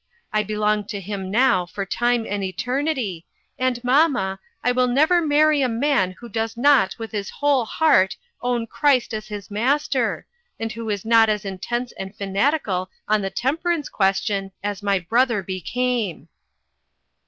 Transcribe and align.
I 0.33 0.41
belong 0.41 0.85
to 0.85 0.99
him 0.99 1.29
now 1.29 1.67
for 1.67 1.85
time 1.85 2.25
and 2.27 2.43
eternity, 2.43 3.27
and, 3.59 3.79
mamma, 3.83 4.39
I 4.63 4.71
will 4.71 4.87
never 4.87 5.21
marry 5.21 5.61
a 5.61 5.69
man 5.69 6.13
who 6.13 6.27
does 6.27 6.57
not 6.57 6.97
with 6.97 7.11
his 7.11 7.29
whole 7.29 7.65
heart 7.65 8.17
own 8.41 8.65
Christ 8.65 9.13
as 9.13 9.27
his 9.27 9.51
Master, 9.51 10.25
and 10.59 10.71
who 10.71 10.89
is 10.89 11.05
not 11.05 11.29
as 11.29 11.45
intense 11.45 11.91
and 11.99 12.17
fanatical 12.17 12.89
on 13.07 13.21
the 13.21 13.29
temperance 13.29 13.89
question 13.89 14.51
as 14.63 14.81
my 14.81 14.97
brother 14.97 15.43
became." 15.43 16.29